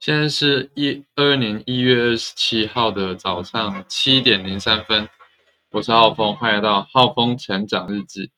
[0.00, 5.08] 现在是一二年一月二十七号的早上七点零三分，
[5.72, 8.30] 我是浩峰，欢迎来到浩峰成长日记。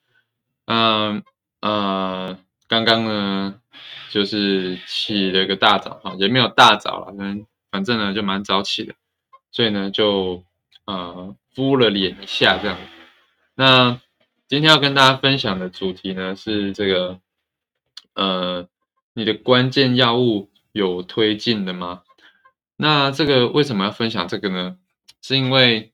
[0.64, 1.22] 嗯
[1.60, 3.60] 呃，刚刚呢
[4.10, 8.94] 就是起了个大早哈，也没有大早了，反反正呢就蛮早起的，
[9.52, 10.42] 所以呢就
[10.86, 12.78] 呃敷了脸一下这样。
[13.54, 14.00] 那
[14.48, 17.20] 今天要跟大家分享的主题呢是这个
[18.14, 18.66] 呃
[19.12, 20.48] 你的关键药物。
[20.72, 22.02] 有推进的吗？
[22.76, 24.78] 那这个为什么要分享这个呢？
[25.20, 25.92] 是因为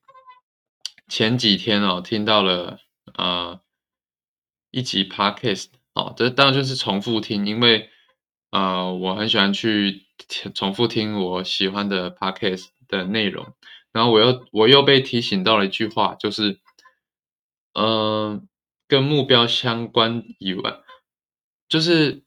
[1.07, 2.79] 前几天哦听到了
[3.13, 3.59] 啊
[4.71, 7.89] 一集 podcast 哦，这当然就是重复听，因为
[8.51, 10.05] 啊我很喜欢去
[10.53, 13.53] 重复听我喜欢的 podcast 的内容，
[13.91, 16.59] 然后我又我又被提醒到了一句话，就是
[17.73, 18.47] 嗯
[18.87, 20.79] 跟目标相关以外，
[21.67, 22.26] 就是。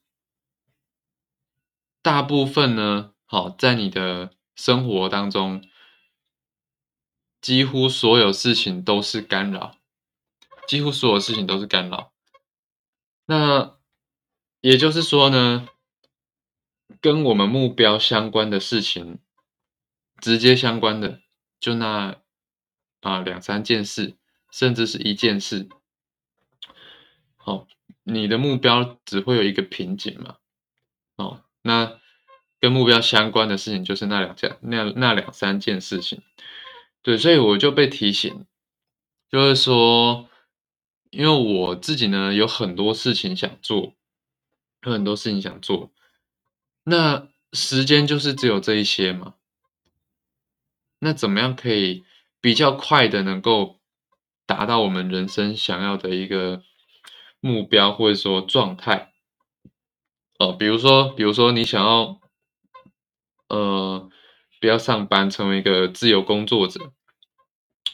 [2.03, 5.63] 大部分呢，好，在你的生活当中，
[7.43, 9.77] 几乎所有事情都是干扰，
[10.67, 12.15] 几乎所有事情都是干扰。
[13.27, 13.77] 那
[14.63, 15.69] 也就是说呢，
[17.03, 19.19] 跟我们目标相关的事情，
[20.21, 21.21] 直接相关的，
[21.61, 22.17] 就那
[23.03, 24.17] 啊两三件事，
[24.51, 25.69] 甚至是一件事。
[27.37, 27.67] 好，
[28.05, 30.37] 你的目标只会有一个瓶颈嘛？
[31.17, 31.45] 哦。
[31.63, 31.99] 那
[32.59, 36.23] 跟目标相关的事情就是那两件、那那两三件事情，
[37.03, 38.45] 对，所以我就被提醒，
[39.31, 40.29] 就是说，
[41.11, 43.95] 因为我自己呢有很多事情想做，
[44.85, 45.91] 有很多事情想做，
[46.85, 49.35] 那时间就是只有这一些嘛，
[50.99, 52.05] 那怎么样可以
[52.41, 53.81] 比较快的能够
[54.47, 56.63] 达到我们人生想要的一个
[57.41, 59.10] 目标或者说状态？
[60.41, 62.19] 哦，比如说，比如说你想要，
[63.49, 64.09] 呃，
[64.59, 66.95] 不要上班，成为一个自由工作者，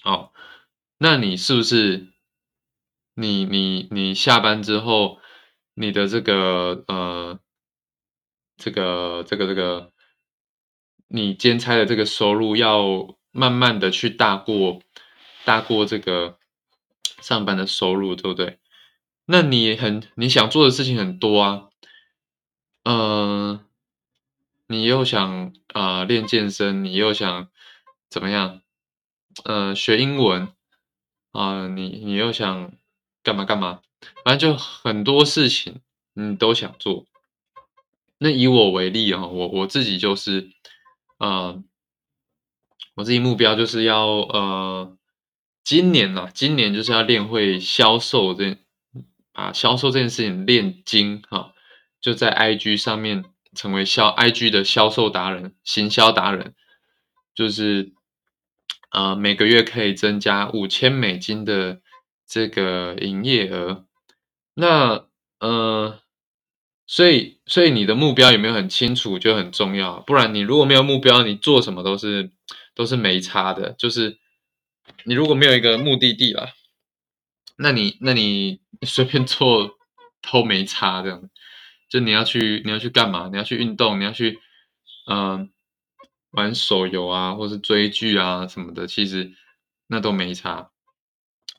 [0.04, 0.30] 哦，
[0.98, 2.06] 那你是不是，
[3.14, 5.18] 你你你下班之后，
[5.74, 7.40] 你的这个呃，
[8.56, 9.92] 这个这个这个，
[11.08, 14.80] 你兼差的这个收入要慢慢的去大过
[15.44, 16.38] 大过这个
[17.20, 18.60] 上班的收入，对不对？
[19.24, 21.70] 那你很你想做的事情很多啊。
[22.86, 23.60] 呃，
[24.68, 27.48] 你又想啊练健身，你又想
[28.08, 28.60] 怎么样？
[29.42, 30.52] 呃，学英文
[31.32, 32.72] 啊，你你又想
[33.24, 33.82] 干嘛干嘛？
[34.24, 35.80] 反正就很多事情
[36.12, 37.06] 你都想做。
[38.18, 40.52] 那以我为例啊，我我自己就是，
[41.18, 41.60] 呃，
[42.94, 44.96] 我自己目标就是要呃，
[45.64, 48.56] 今年呐，今年就是要练会销售这
[49.32, 51.52] 啊，销售这件事情练精哈。
[52.06, 56.54] 就在 IG 上面成为销 IG 的销售达人、行销达人，
[57.34, 57.94] 就是
[58.92, 61.80] 呃每个月可以增加五千美金的
[62.24, 63.86] 这个营业额。
[64.54, 65.06] 那
[65.40, 65.98] 呃，
[66.86, 72.30] 所以所以你的目标有没有很清楚就很重要，不然你如果没有目标，你做什么都是
[72.76, 73.72] 都是没差的。
[73.72, 74.20] 就是
[75.02, 76.50] 你如果没有一个目的地了，
[77.56, 79.76] 那你那你随便做
[80.22, 81.28] 都没差这样。
[81.88, 83.28] 就你要去，你要去干嘛？
[83.30, 84.40] 你要去运动，你要去，
[85.06, 85.50] 嗯，
[86.30, 89.32] 玩手游啊，或是追剧啊什么的，其实
[89.86, 90.70] 那都没差。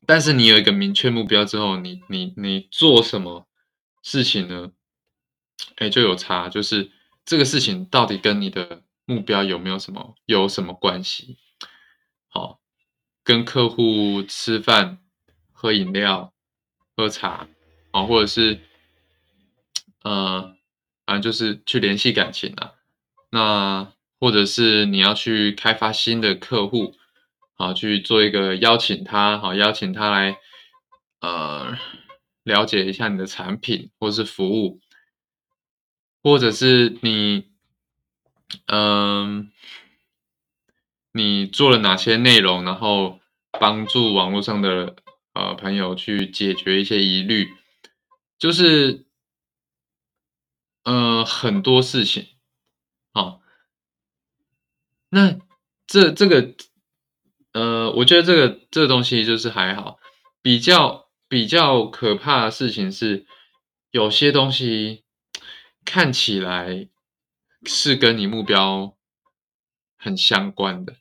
[0.05, 3.47] 但是你有一个明确目标之后，你你你做什么
[4.03, 4.71] 事情呢？
[5.77, 6.91] 哎，就有差，就是
[7.23, 11.37] 这个事情到底跟你的目标有没有什么有什么关系？
[12.27, 12.59] 好，
[13.23, 14.99] 跟客户吃饭、
[15.53, 16.33] 喝饮料、
[16.97, 17.47] 喝茶，
[17.91, 18.59] 啊，或者是。
[20.07, 20.55] 呃，
[21.05, 22.75] 反正就是去联系感情啊，
[23.29, 23.91] 那
[24.21, 26.95] 或者是你要去开发新的客户，
[27.55, 30.37] 好去做一个邀请他，好邀请他来，
[31.19, 31.77] 呃，
[32.43, 34.79] 了解一下你的产品或是服务，
[36.23, 37.49] 或者是你，
[38.67, 39.51] 嗯，
[41.11, 43.19] 你做了哪些内容，然后
[43.59, 44.95] 帮助网络上的
[45.33, 47.49] 呃朋友去解决一些疑虑，
[48.39, 49.05] 就是。
[50.87, 52.37] 呃，很多事情，
[53.11, 53.41] 好，
[55.09, 55.37] 那
[55.85, 56.55] 这这个，
[57.51, 59.99] 呃，我觉得这个这个东西就是还好，
[60.41, 63.25] 比较比较可怕的事情是，
[63.91, 65.03] 有些东西
[65.83, 66.87] 看起来
[67.65, 68.95] 是跟你目标
[69.97, 70.95] 很相关的，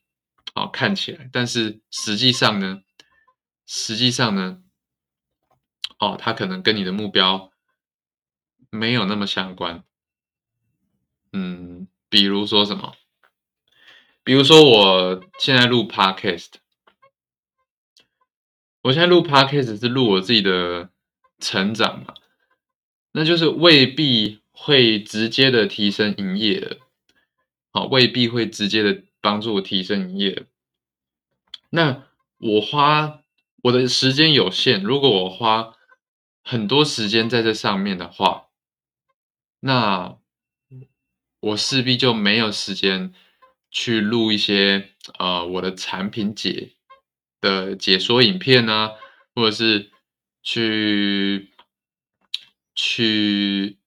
[0.52, 2.82] 好看起来，但是实际上呢，
[3.66, 4.64] 实际上呢，
[6.00, 7.52] 哦，它可能跟你的目标。
[8.70, 9.84] 没有那么相关，
[11.32, 12.94] 嗯，比如说什么？
[14.22, 16.54] 比如说我现在录 podcast，
[18.82, 20.90] 我现在录 podcast 是录我自己的
[21.38, 22.14] 成长嘛，
[23.12, 26.78] 那就是未必会直接的提升营业的，
[27.72, 30.46] 好，未必会直接的帮助我提升营业。
[31.70, 32.04] 那
[32.38, 33.20] 我花
[33.62, 35.74] 我的时间有限，如果我花
[36.42, 38.45] 很多时间在这上面的话，
[39.60, 40.18] 那
[41.40, 43.12] 我势必就没有时间
[43.70, 46.76] 去录一些呃我的产品解
[47.40, 48.92] 的解说影片啊，
[49.34, 49.90] 或者是
[50.42, 51.50] 去
[52.74, 53.78] 去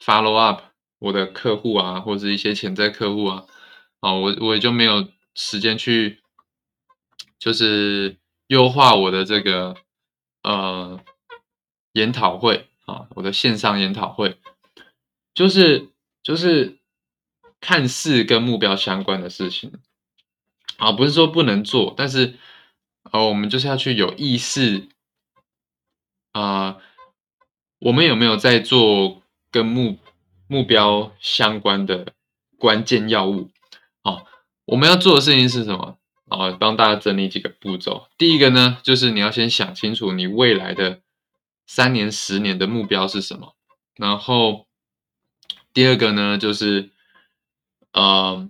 [0.00, 0.62] follow up
[0.98, 3.46] 我的客户啊，或者一些潜在客户啊，
[4.00, 6.22] 啊，我我也就没有时间去。
[7.38, 9.76] 就是优化我的这个
[10.42, 10.98] 呃
[11.92, 14.40] 研讨会啊，我的线上研讨会，
[15.36, 15.90] 就是
[16.22, 16.78] 就是
[17.60, 19.70] 看似跟目标相关的事情
[20.78, 22.34] 啊，不是说不能做，但是
[23.02, 24.88] 啊，我们就是要去有意识
[26.32, 26.78] 啊，
[27.78, 29.98] 我们有没有在做跟目
[30.48, 32.14] 目标相关的
[32.58, 33.50] 关键药物
[34.02, 34.22] 啊？
[34.64, 35.98] 我们要做的事情是什么？
[36.28, 38.08] 啊，帮大家整理几个步骤。
[38.16, 41.02] 第一个呢，就是你要先想清楚你未来的
[41.66, 43.54] 三年、十年的目标是什么。
[43.94, 44.65] 然后
[45.76, 46.90] 第二个呢，就是
[47.92, 48.48] 呃，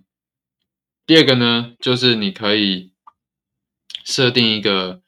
[1.06, 2.92] 第二个呢，就是你可以
[4.04, 5.02] 设定一个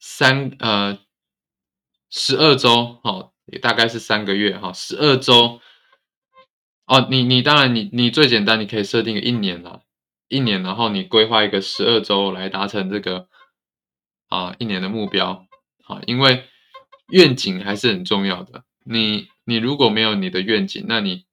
[0.00, 0.98] 三呃
[2.10, 5.60] 十二周，哈，也大概是三个月，哈，十二周。
[6.86, 9.82] 哦，你你当然你你最简单，你可以设定个一年了。
[10.26, 13.28] 一年，然后你规划一个十二周来达成这个
[14.26, 15.46] 啊一年的目标
[15.84, 16.48] 啊，因为
[17.10, 18.64] 愿景还是很重要的。
[18.82, 21.26] 你你如果没有你的愿景，那你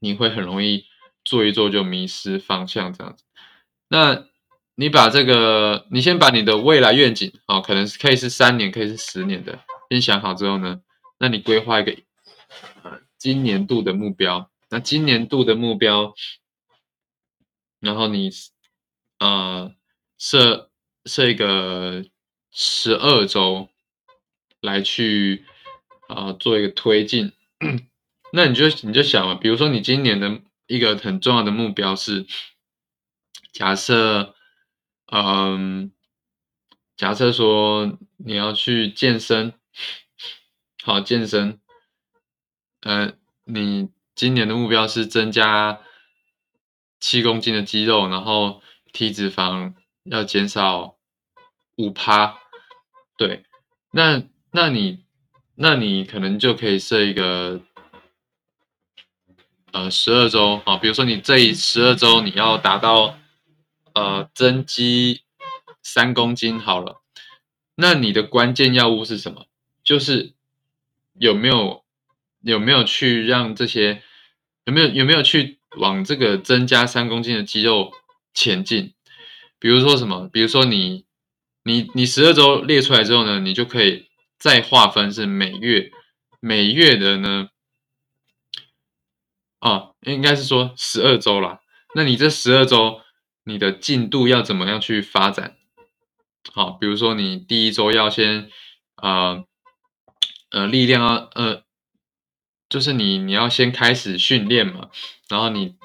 [0.00, 0.84] 你会很容易
[1.24, 3.24] 做一做就迷失方向这样子。
[3.88, 4.26] 那
[4.74, 10.82] 你把这个，你先把你的未来愿景啊，可能是可以是三年，可以是十年的，先想好之后呢，
[11.18, 11.96] 那你规划一个
[12.82, 14.50] 呃今年度的目标。
[14.68, 16.14] 那今年度的目标。
[17.82, 18.30] 然后你，
[19.18, 19.74] 呃，
[20.18, 20.70] 设
[21.04, 22.04] 设一个
[22.52, 23.68] 十二周
[24.60, 25.44] 来去，
[26.12, 27.32] 啊，做一个推进。
[28.32, 32.26] 那你就你就想嘛，比如说你今年的一个很重要的目标是，
[33.52, 34.34] 假设，
[35.12, 35.92] 嗯，
[36.96, 39.52] 假设说你要去健身，
[40.82, 41.60] 好健身，
[42.80, 43.12] 呃，
[43.44, 45.80] 你今年的目标是增加。
[47.04, 48.62] 七公斤的肌肉，然后
[48.92, 49.74] 体脂肪
[50.04, 50.98] 要减少
[51.76, 52.38] 五趴，
[53.16, 53.44] 对，
[53.90, 54.22] 那
[54.52, 55.01] 那你
[55.62, 57.60] 那你可能就可以设一个
[59.70, 63.16] 呃十二周啊，比如说你这十二周你要达到
[63.94, 65.20] 呃增肌
[65.80, 67.00] 三公斤好了，
[67.76, 69.46] 那你的关键药物是什么？
[69.84, 70.32] 就是
[71.14, 71.84] 有没有
[72.40, 74.02] 有没有去让这些
[74.64, 75.60] 有没有有没有去。
[75.78, 77.94] 往这个增加三公斤的肌肉
[78.34, 78.92] 前进，
[79.58, 80.28] 比如说什么？
[80.30, 81.06] 比如说你，
[81.64, 84.06] 你，你十二周列出来之后呢，你就可以
[84.42, 85.92] 再划分是每月，
[86.40, 87.48] 每月的呢，
[89.60, 91.60] 哦，应该是说十二周啦。
[91.94, 93.00] 那你这十二周
[93.44, 95.56] 你的进度要怎么样去发展？
[96.52, 98.50] 好，比如说你第一周要先，
[98.96, 99.44] 呃，
[100.50, 101.62] 呃，力量要，呃。
[102.68, 104.88] 就是你，你要先开始训练嘛，
[105.28, 105.76] 然后你，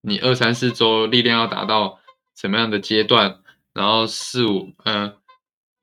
[0.00, 2.00] 你二三四周力量要达到
[2.34, 5.16] 什么样的阶段，然后四五，嗯，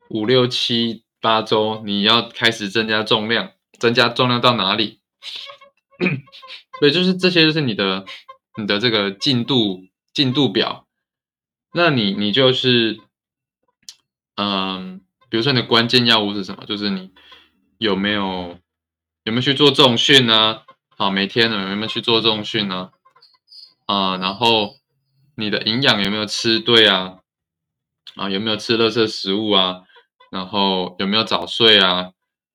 [0.09, 4.99] 五六七八周你要开始增加重量，增加重量到哪里？
[6.81, 8.03] 对，就是这些，就是你的，
[8.57, 10.85] 你的这个进度进度表。
[11.73, 12.99] 那你，你就是，
[14.35, 14.99] 嗯，
[15.29, 16.65] 比如说你的关键药物是什么？
[16.65, 17.11] 就是你
[17.77, 18.59] 有没有？
[19.23, 20.63] 有没有去做重训呢？
[20.97, 22.91] 好，每天呢有没有去做重训呢？
[23.85, 24.75] 啊，然后
[25.37, 27.19] 你的营养有没有吃对啊？
[28.17, 29.82] 啊，有没有吃垃圾食物啊？
[30.33, 32.11] 然后有没有早睡啊？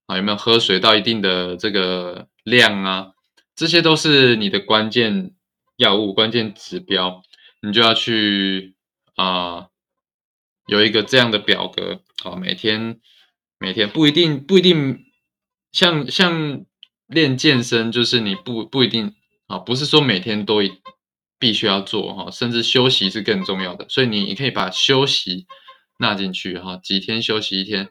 [0.07, 3.13] 啊，有没有喝水到一定的这个量啊？
[3.55, 5.33] 这些都是你的关键
[5.77, 7.23] 药物、关键指标，
[7.63, 8.75] 你就要去
[9.15, 9.69] 啊，
[10.67, 13.01] 有一个这样的表格，啊，每天
[13.59, 15.05] 每天不一定不一定。
[15.71, 16.65] 像像
[17.07, 19.15] 练健身，就是你不不一定
[19.49, 20.61] 啊，不是说每天都
[21.39, 23.87] 必须要做哈，甚至休息是更重要的。
[23.91, 25.47] 所以你你可以把休息
[25.99, 27.89] 纳进去哈，几天休息一天，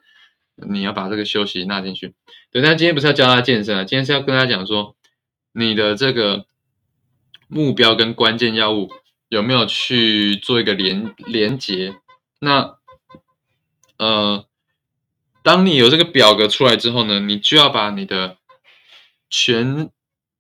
[0.56, 2.16] 你要把这个休息纳进去。
[2.52, 4.96] 对，但今天不是要教他健身啊，今天是要跟大家讲说，
[5.52, 6.46] 你的这个
[7.48, 8.90] 目标跟关键药物
[9.28, 11.98] 有没有去做一个连连接？
[12.40, 12.78] 那
[13.98, 14.46] 呃，
[15.44, 18.38] 当你有这个表格出来之后呢，你就要把你的
[19.30, 19.90] 全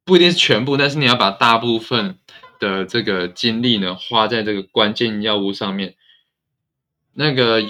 [0.05, 2.17] 不一定是全部，但是你要把大部分
[2.59, 5.96] 的这个精力呢花在这个关键药物上面。
[7.17, 7.63] 那个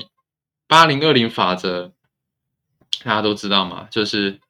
[0.68, 1.94] 八零二零法则
[3.04, 4.42] 大家都知道嘛，就是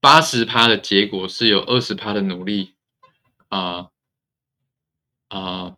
[0.00, 2.74] 八十趴的结果是有二十趴的努力
[3.48, 3.90] 啊
[5.28, 5.76] 啊，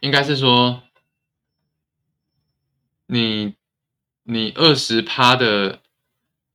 [0.00, 0.82] 应该是说
[3.06, 3.56] 你。
[4.30, 5.80] 你二十趴的，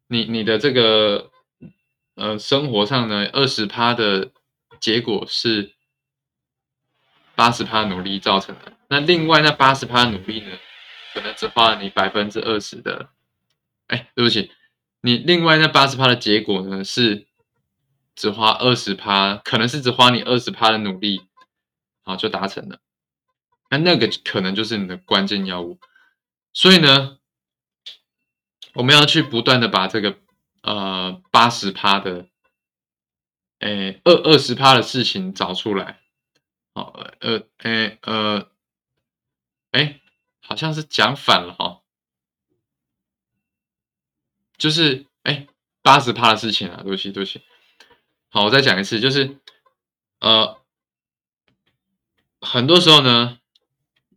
[0.05, 1.31] 你你的这个
[2.13, 4.29] 呃生活上呢，二十趴的
[4.79, 5.73] 结果是
[7.33, 8.73] 八十趴努力造成的。
[8.89, 10.51] 那另外那八十趴努力呢，
[11.13, 13.09] 可能只花了你百分之二十的，
[13.87, 14.51] 哎，对不起，
[15.01, 17.27] 你另外那八十趴的结果呢，是
[18.15, 21.21] 只花二十趴，可能是只花你二十趴的努力，
[22.03, 22.79] 好就达成了。
[23.69, 25.79] 那那个可能就是你的关键药物。
[26.51, 27.17] 所以呢。
[28.75, 30.17] 我们要去不断的把这个
[30.63, 32.25] 呃八十趴的，
[33.59, 35.99] 哎二二十趴的事情找出来，
[36.73, 38.49] 好呃哎呃，
[39.69, 40.01] 哎
[40.45, 41.81] 好像是讲反了哈，
[44.57, 45.47] 就是哎
[45.81, 47.41] 八十趴的事情啊，对不起对不起，
[48.29, 49.39] 好我再讲一次，就是
[50.19, 50.61] 呃
[52.39, 53.39] 很多时候呢，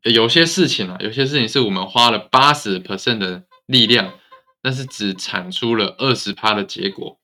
[0.03, 4.19] 有些事情啊，有些事情是我们花了八十 percent 的力量。
[4.63, 7.21] 但是只产出了二十趴的结果，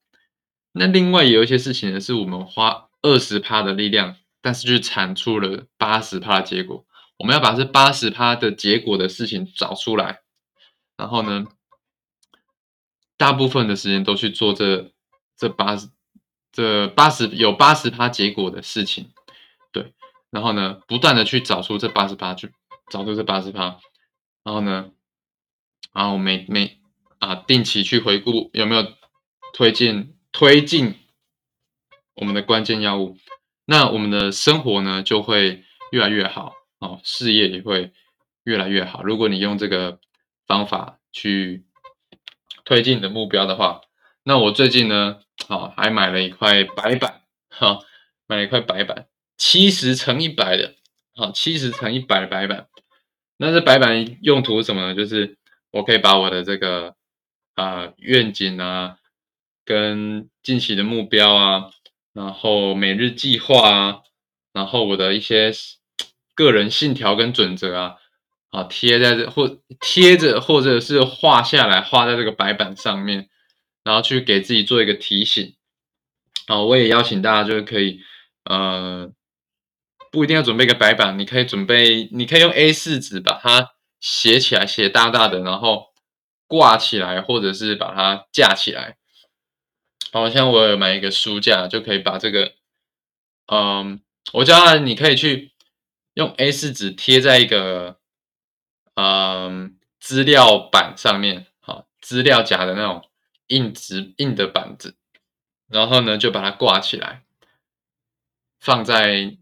[0.71, 6.87] 那另外有一些事情呢，是我们花二十趴的力量，但是就产出了八十趴的结果。
[7.23, 10.23] 我们要把这八十趴的结果的事情找出来，
[10.97, 11.47] 然后呢，
[13.17, 14.91] 大部分的时间都去做这
[15.37, 15.89] 这八十
[16.51, 19.13] 这八十有八十趴结果的事情，
[19.71, 19.95] 对，
[20.31, 22.51] 然后呢，不断的去找出这八十趴，去
[22.91, 23.79] 找出这八十趴，
[24.43, 24.91] 然后呢，
[25.93, 26.83] 然后每每。
[27.23, 28.85] 啊，定期去回顾有没有
[29.53, 30.97] 推进推进
[32.17, 33.17] 我们的关键药物，
[33.65, 35.63] 那我们的生活呢就会
[35.93, 36.53] 越来越好
[36.83, 37.93] 哦，事业也会
[38.45, 39.03] 越来越好。
[39.03, 40.01] 如果你用这个
[40.47, 41.65] 方法去
[42.65, 43.81] 推进你的目标的话，
[44.25, 47.79] 那我最近呢，好还买了一块白板，哈，
[48.27, 49.07] 买了一块白板，
[49.39, 50.75] 七十乘一百的，
[51.15, 52.69] 好，七十乘一百的白板。
[53.37, 54.95] 那这白板用途是什么呢？
[54.95, 55.39] 就是
[55.71, 56.95] 我可以把我的这个。
[57.55, 58.97] 啊，愿景啊，
[59.63, 61.71] 跟近期的目标啊，
[62.15, 64.01] 然后每日计划啊，
[64.55, 65.53] 然后我的一些
[66.35, 67.97] 个人信条跟准则啊，
[68.51, 73.29] 啊贴在这或贴着或者是画下来，画在这个白板上面，
[73.85, 75.55] 然后去给自己做一个提醒。
[76.47, 78.01] 啊，我也邀请大家就是可以，
[78.45, 79.11] 呃，
[80.11, 85.93] 不一定要准备一个白板，你可以准备，你可以用 A 四纸把它写起来，写大大的，然后。
[86.49, 88.99] 挂起来，或者是把它架起来。
[90.13, 92.53] 好像我有买一个书架，就可以把这个，
[93.51, 94.03] 嗯，
[94.35, 95.52] 我教他，你可以去
[96.15, 97.99] 用 A 四纸贴在一个，
[98.95, 103.09] 嗯，资料板上面，好，资料夹的那种
[103.49, 104.97] 硬纸硬的板子，
[105.69, 107.23] 然后呢，就把它挂起来，
[108.61, 109.37] 放在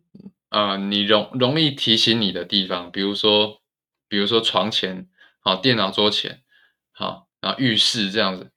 [0.50, 3.60] 呃你容容易提醒你的地方，比如说，
[4.08, 5.08] 比如说床前，
[5.40, 6.42] 好，电脑桌前。
[6.92, 8.50] 好，然后浴室这样子，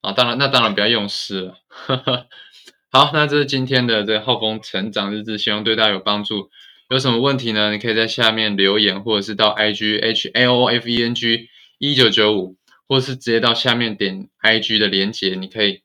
[0.00, 1.58] 啊，当然，那当然不要用湿了。
[2.92, 6.50] 好，那这是今天的这个浩峰成长日志，希望对大家有帮助。
[6.90, 7.72] 有什么问题呢？
[7.72, 11.48] 你可以在下面留言，或者是到 I G H A O F E N G
[11.78, 15.82] 一九九五，或是直接到下面点 I G 的连接，你可以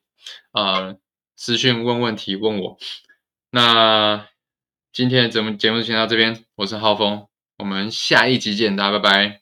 [0.52, 0.96] 呃
[1.36, 2.78] 私讯问问题问我。
[3.50, 4.28] 那
[4.92, 7.26] 今天的节目节目先到这边，我是浩峰，
[7.58, 9.40] 我们下一集见，大家拜拜。